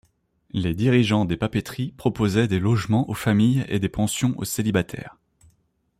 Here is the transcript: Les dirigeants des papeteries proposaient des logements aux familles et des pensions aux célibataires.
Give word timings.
Les 0.49 0.73
dirigeants 0.73 1.25
des 1.25 1.37
papeteries 1.37 1.93
proposaient 1.95 2.47
des 2.47 2.57
logements 2.57 3.07
aux 3.07 3.13
familles 3.13 3.63
et 3.69 3.77
des 3.77 3.87
pensions 3.87 4.33
aux 4.39 4.45
célibataires. 4.45 5.15